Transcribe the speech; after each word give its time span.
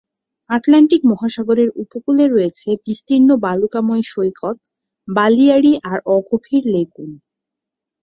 Atlantic 0.49 1.01
মহাসাগরের 1.11 1.69
উপকূলে 1.83 2.25
রয়েছে 2.27 2.69
বিস্তীর্ণ 2.85 3.29
বালুকাময় 3.43 4.03
সৈকত, 4.11 4.57
বালিয়াড়ি 5.07 5.73
আর 5.89 5.99
অগভীর 6.15 6.63
লেগুন। 6.73 7.09